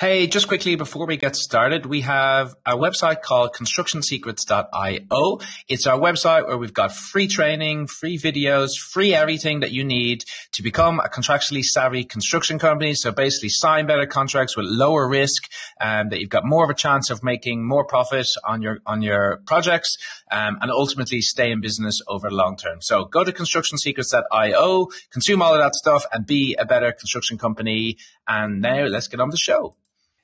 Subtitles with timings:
[0.00, 5.40] Hey, just quickly before we get started, we have a website called constructionsecrets.io.
[5.66, 10.22] It's our website where we've got free training, free videos, free everything that you need
[10.52, 12.94] to become a contractually savvy construction company.
[12.94, 15.50] So basically sign better contracts with lower risk
[15.80, 18.78] and um, that you've got more of a chance of making more profit on your,
[18.86, 19.96] on your projects,
[20.30, 22.80] um, and ultimately stay in business over long term.
[22.82, 27.96] So go to constructionsecrets.io, consume all of that stuff and be a better construction company.
[28.28, 29.74] And now let's get on the show.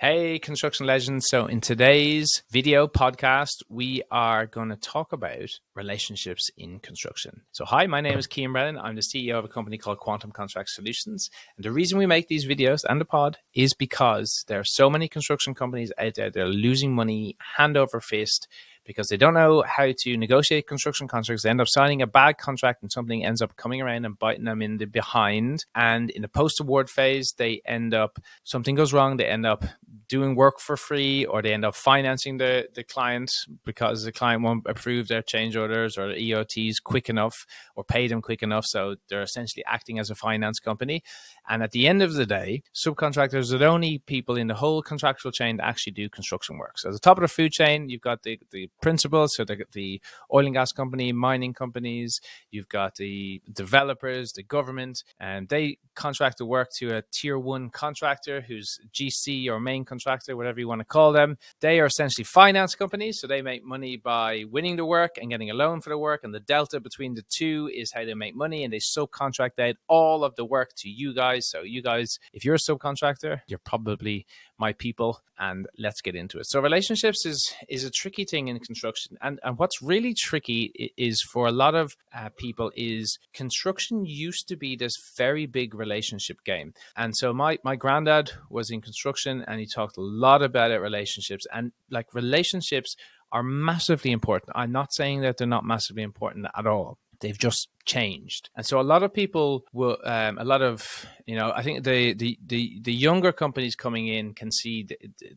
[0.00, 1.26] Hey, construction legends.
[1.28, 7.42] So, in today's video podcast, we are going to talk about relationships in construction.
[7.50, 8.78] So, hi, my name is Kean Brennan.
[8.78, 11.28] I'm the CEO of a company called Quantum Contract Solutions.
[11.56, 14.88] And the reason we make these videos and the pod is because there are so
[14.88, 18.46] many construction companies out there that are losing money hand over fist
[18.88, 21.42] because they don't know how to negotiate construction contracts.
[21.42, 24.44] They end up signing a bad contract and something ends up coming around and biting
[24.44, 25.66] them in the behind.
[25.74, 29.66] And in the post award phase, they end up, something goes wrong, they end up
[30.08, 33.30] doing work for free or they end up financing the, the client
[33.64, 38.22] because the client won't approve their change orders or EOTs quick enough or pay them
[38.22, 38.66] quick enough.
[38.66, 41.02] So they're essentially acting as a finance company.
[41.48, 44.82] And at the end of the day, subcontractors are the only people in the whole
[44.82, 46.78] contractual chain that actually do construction work.
[46.78, 49.64] So at the top of the food chain, you've got the, the principals, so the,
[49.72, 50.00] the
[50.32, 52.20] oil and gas company, mining companies,
[52.50, 57.70] you've got the developers, the government, and they contract the work to a tier one
[57.70, 59.97] contractor who's GC or main contractor,
[60.36, 61.38] whatever you want to call them.
[61.60, 65.50] They are essentially finance companies, so they make money by winning the work and getting
[65.50, 66.24] a loan for the work.
[66.24, 69.76] And the delta between the two is how they make money, and they subcontract out
[69.86, 71.48] all of the work to you guys guys.
[71.48, 74.26] So you guys, if you're a subcontractor, you're probably
[74.58, 76.46] my people and let's get into it.
[76.46, 79.16] So relationships is is a tricky thing in construction.
[79.20, 84.48] And and what's really tricky is for a lot of uh, people is construction used
[84.48, 86.74] to be this very big relationship game.
[86.96, 90.78] And so my my granddad was in construction and he talked a lot about it
[90.78, 92.96] relationships and like relationships
[93.32, 94.52] are massively important.
[94.54, 96.98] I'm not saying that they're not massively important at all.
[97.20, 98.50] They've just changed.
[98.54, 101.84] And so a lot of people will, um, a lot of, you know, I think
[101.84, 104.86] the, the, the, the younger companies coming in can see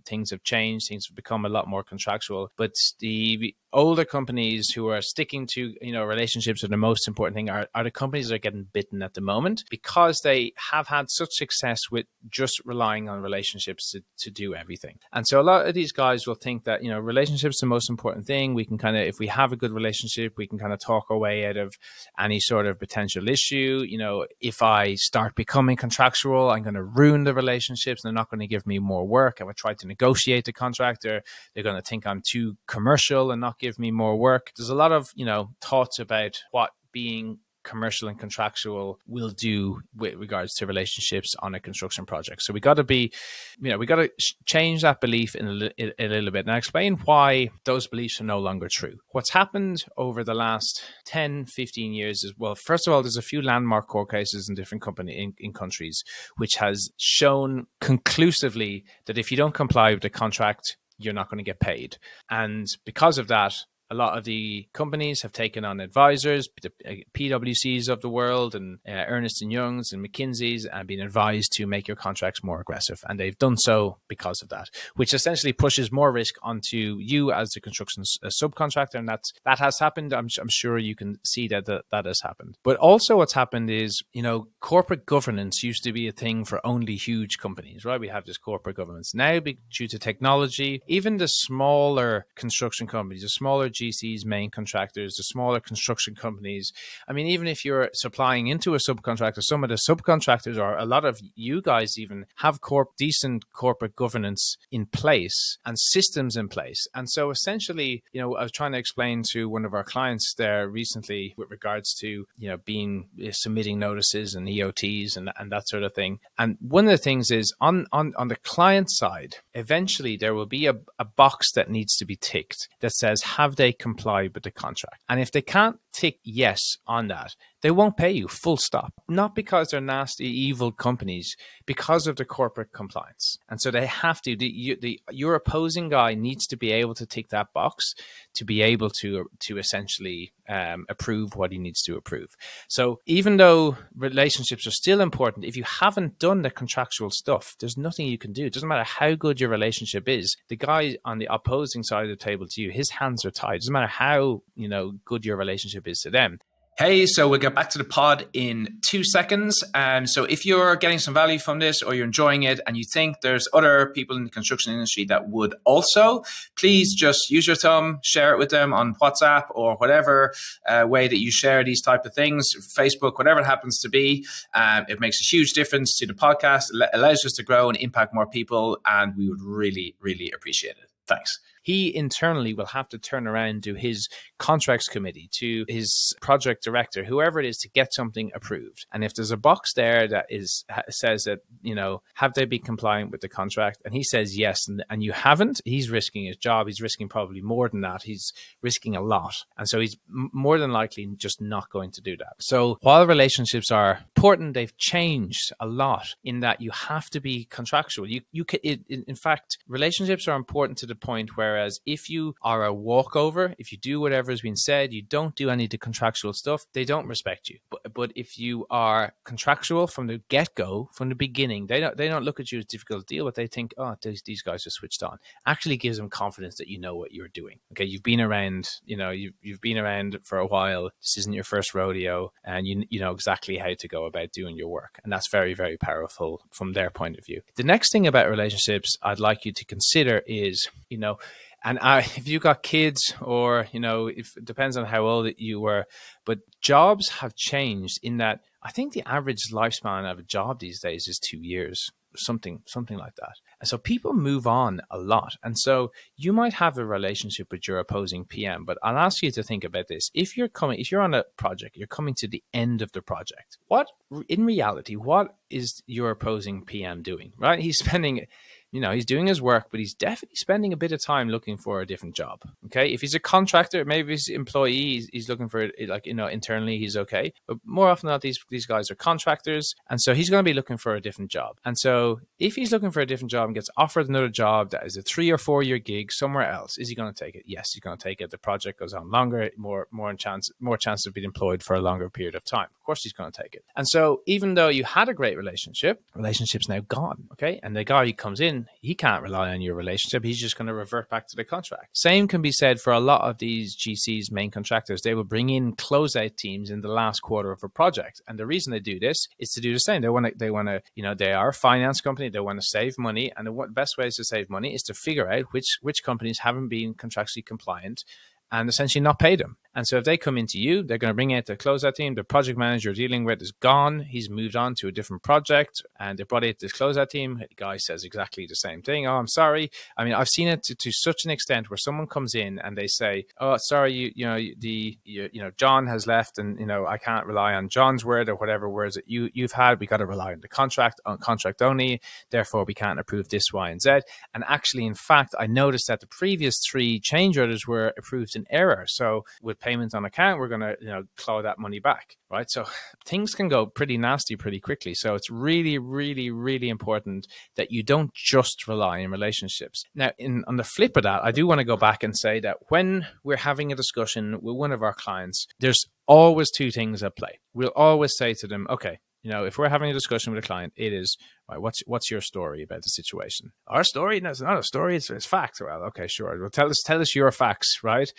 [0.06, 2.52] things have changed, things have become a lot more contractual.
[2.58, 7.36] But the older companies who are sticking to, you know, relationships are the most important
[7.36, 10.88] thing are, are the companies that are getting bitten at the moment because they have
[10.88, 15.00] had such success with just relying on relationships to, to do everything.
[15.14, 17.70] And so a lot of these guys will think that, you know, relationships are the
[17.70, 18.54] most important thing.
[18.54, 21.06] We can kind of, if we have a good relationship, we can kind of talk
[21.10, 21.74] our way out of
[22.20, 23.86] any sort of potential issue.
[23.88, 28.02] You know, if I start becoming contractual, I'm going to ruin the relationships.
[28.02, 29.40] They're not going to give me more work.
[29.40, 33.40] If I try to negotiate the contractor, they're going to think I'm too commercial and
[33.40, 34.52] not give me more work.
[34.58, 39.82] There's a lot of, you know, thoughts about what being commercial and contractual will do
[39.96, 42.42] with regards to relationships on a construction project.
[42.42, 43.12] So we got to be,
[43.60, 44.12] you know, we got to
[44.46, 46.48] change that belief in a, a, little bit.
[46.48, 48.98] And explain why those beliefs are no longer true.
[49.12, 53.22] What's happened over the last 10, 15 years is, well, first of all, there's a
[53.22, 56.04] few landmark court cases in different company in, in countries,
[56.38, 61.38] which has shown conclusively that if you don't comply with the contract, you're not going
[61.38, 61.98] to get paid.
[62.30, 63.56] And because of that,
[63.92, 68.56] a lot of the companies have taken on advisors, the uh, PwCs of the world,
[68.56, 72.62] and uh, Ernst and Youngs and McKinsey's, and been advised to make your contracts more
[72.62, 77.34] aggressive, and they've done so because of that, which essentially pushes more risk onto you
[77.34, 80.14] as the construction uh, subcontractor, and that's that has happened.
[80.14, 82.58] I'm, I'm sure you can see that, that that has happened.
[82.64, 86.66] But also, what's happened is you know corporate governance used to be a thing for
[86.66, 88.00] only huge companies, right?
[88.00, 93.30] We have this corporate governance now, due to technology, even the smaller construction companies, the
[93.30, 96.72] smaller GCs, main contractors, the smaller construction companies.
[97.08, 100.86] I mean, even if you're supplying into a subcontractor, some of the subcontractors or a
[100.86, 106.48] lot of you guys even have corp decent corporate governance in place and systems in
[106.48, 106.88] place.
[106.94, 110.34] And so essentially, you know, I was trying to explain to one of our clients
[110.38, 115.52] there recently with regards to, you know, being uh, submitting notices and EOTs and, and
[115.52, 116.20] that sort of thing.
[116.38, 120.46] And one of the things is on on on the client side, eventually there will
[120.46, 124.44] be a, a box that needs to be ticked that says have they comply with
[124.44, 125.04] the contract.
[125.10, 128.94] And if they can't tick yes on that, they won't pay you full stop.
[129.08, 131.36] Not because they're nasty, evil companies,
[131.66, 133.38] because of the corporate compliance.
[133.50, 137.06] And so they have to, the, the, your opposing guy needs to be able to
[137.06, 137.94] tick that box
[138.36, 142.36] to be able to, to essentially um, approve what he needs to approve.
[142.68, 147.78] So even though relationships are still important, if you haven't done the contractual stuff, there's
[147.78, 148.46] nothing you can do.
[148.46, 150.36] It doesn't matter how good your relationship is.
[150.50, 153.56] The guy on the opposing side of the table to you, his hands are tied.
[153.56, 156.40] It doesn't matter how, you know, good your relationship is to them
[156.78, 159.64] Hey, so we'll get back to the pod in two seconds.
[159.76, 162.86] And so if you're getting some value from this or you're enjoying it and you
[162.92, 166.24] think there's other people in the construction industry that would also,
[166.58, 170.34] please just use your thumb, share it with them on WhatsApp or whatever
[170.68, 174.26] uh, way that you share these type of things, Facebook, whatever it happens to be.
[174.56, 176.64] Um, it makes a huge difference to the podcast.
[176.74, 178.80] It allows us to grow and impact more people.
[178.88, 180.90] And we would really, really appreciate it.
[181.06, 186.64] Thanks he internally will have to turn around to his contracts committee, to his project
[186.64, 188.86] director, whoever it is, to get something approved.
[188.92, 192.62] And if there's a box there that is says that you know have they been
[192.62, 196.38] compliant with the contract, and he says yes, and, and you haven't, he's risking his
[196.38, 196.68] job.
[196.68, 198.04] He's risking probably more than that.
[198.04, 202.18] He's risking a lot, and so he's more than likely just not going to do
[202.18, 202.34] that.
[202.40, 207.46] So while relationships are important, they've changed a lot in that you have to be
[207.46, 208.08] contractual.
[208.08, 212.10] You you can, it, in fact, relationships are important to the point where Whereas if
[212.10, 215.66] you are a walkover, if you do whatever has been said, you don't do any
[215.66, 217.60] of the contractual stuff, they don't respect you.
[217.70, 221.98] But but if you are contractual from the get go, from the beginning, they don't
[221.98, 223.36] they don't look at you as difficult to deal with.
[223.36, 225.18] They think, oh, these, these guys are switched on.
[225.46, 227.60] Actually gives them confidence that you know what you're doing.
[227.74, 230.90] Okay, you've been around, you know, you've you've been around for a while.
[231.02, 234.56] This isn't your first rodeo, and you you know exactly how to go about doing
[234.56, 237.42] your work, and that's very very powerful from their point of view.
[237.56, 241.18] The next thing about relationships I'd like you to consider is, you know,
[241.64, 245.32] and I, if you got kids or you know if it depends on how old
[245.38, 245.86] you were
[246.26, 250.80] but jobs have changed in that i think the average lifespan of a job these
[250.80, 253.36] days is two years something something like that.
[253.60, 255.38] And so people move on a lot.
[255.44, 259.32] And so you might have a relationship with your opposing pm but i'll ask you
[259.32, 260.10] to think about this.
[260.14, 263.02] If you're coming if you're on a project you're coming to the end of the
[263.02, 263.88] project what
[264.28, 267.60] in reality what is your opposing pm doing right?
[267.60, 268.26] He's spending
[268.72, 271.58] you know, he's doing his work, but he's definitely spending a bit of time looking
[271.58, 272.42] for a different job.
[272.66, 272.92] Okay.
[272.94, 276.78] If he's a contractor, maybe his employee, he's, he's looking for like, you know, internally,
[276.78, 277.34] he's okay.
[277.48, 279.76] But more often than not, these, these guys are contractors.
[279.90, 281.58] And so he's going to be looking for a different job.
[281.66, 284.86] And so if he's looking for a different job and gets offered another job that
[284.86, 287.44] is a three or four year gig somewhere else, is he going to take it?
[287.46, 288.32] Yes, he's going to take it.
[288.32, 291.82] The project goes on longer, more, more chance, more chance of being employed for a
[291.82, 292.68] longer period of time.
[292.80, 293.66] Of course, he's going to take it.
[293.76, 297.28] And so even though you had a great relationship, relationship's now gone.
[297.34, 297.60] Okay.
[297.64, 300.24] And the guy who comes in, he can't rely on your relationship.
[300.24, 301.90] He's just going to revert back to the contract.
[301.94, 305.02] Same can be said for a lot of these GCs, main contractors.
[305.02, 308.46] They will bring in closeout teams in the last quarter of a project, and the
[308.46, 310.02] reason they do this is to do the same.
[310.02, 312.30] They want to, they want to, you know, they are a finance company.
[312.30, 315.30] They want to save money, and the best ways to save money is to figure
[315.32, 318.04] out which which companies haven't been contractually compliant
[318.52, 319.58] and essentially not pay them.
[319.74, 322.16] And so if they come into you, they're going to bring out the closeout team.
[322.16, 324.02] The project manager you're dealing with is gone.
[324.02, 327.38] He's moved on to a different project and they brought out this closeout team.
[327.38, 329.08] The guy says exactly the same thing.
[329.08, 329.72] Oh, I'm sorry.
[329.96, 332.78] I mean, I've seen it to, to such an extent where someone comes in and
[332.78, 336.60] they say, Oh, sorry, you, you know, the, you, you know, John has left and,
[336.60, 339.80] you know, I can't rely on John's word or whatever words that you, you've had.
[339.80, 342.02] We got to rely on the contract, on contract only.
[342.30, 344.02] Therefore, we can't approve this, Y, and Z.
[344.34, 348.41] And actually, in fact, I noticed that the previous three change orders were approved in
[348.50, 348.86] error.
[348.88, 352.50] So with payments on account, we're going to you know claw that money back right?
[352.50, 352.66] So
[353.06, 354.96] things can go pretty nasty pretty quickly.
[354.96, 359.84] So it's really really really important that you don't just rely on relationships.
[359.94, 362.40] Now in on the flip of that i do want to go back and say
[362.40, 367.04] that when we're having a discussion with one of our clients there's always two things
[367.04, 367.40] at play.
[367.54, 370.48] We'll always say to them okay you know, if we're having a discussion with a
[370.48, 371.18] client, it is
[371.50, 371.62] right.
[371.62, 373.52] What's what's your story about the situation?
[373.68, 374.20] Our story?
[374.20, 374.96] No, it's not a story.
[374.96, 375.62] It's, it's facts.
[375.62, 376.40] Well, okay, sure.
[376.40, 378.12] Well, tell us tell us your facts, right?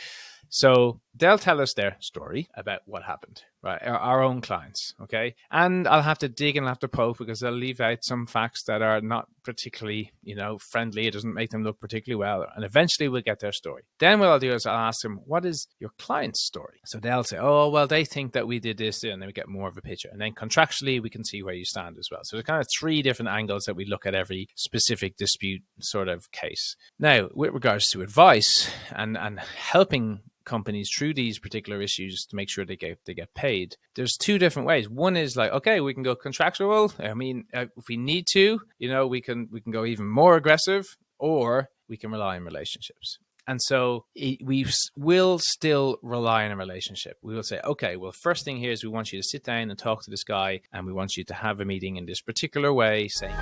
[0.54, 3.80] So they'll tell us their story about what happened, right?
[3.82, 5.35] Our, our, own clients, okay?
[5.50, 8.26] And I'll have to dig and I'll have to poke because they'll leave out some
[8.26, 11.06] facts that are not particularly, you know, friendly.
[11.06, 12.47] It doesn't make them look particularly well.
[12.54, 13.85] And eventually we'll get their story.
[13.99, 16.80] Then what I'll do is I'll ask them, what is your client's story?
[16.85, 19.49] So they'll say, oh, well, they think that we did this, and then we get
[19.49, 20.11] more of a picture.
[20.12, 22.21] And then contractually, we can see where you stand as well.
[22.25, 26.09] So there's kind of three different angles that we look at every specific dispute sort
[26.09, 26.76] of case.
[26.99, 32.50] Now, with regards to advice and, and helping companies through these particular issues to make
[32.50, 33.76] sure they get they get paid.
[33.94, 34.88] There's two different ways.
[34.88, 36.92] One is like, okay, we can go contractual.
[36.99, 40.08] I mean, uh, if we need to, you know, we can we can go even
[40.08, 43.18] more aggressive, or we can rely on relationships.
[43.46, 47.16] And so we will still rely on a relationship.
[47.22, 49.68] We will say, okay, well, first thing here is we want you to sit down
[49.68, 52.20] and talk to this guy, and we want you to have a meeting in this
[52.20, 53.34] particular way, saying.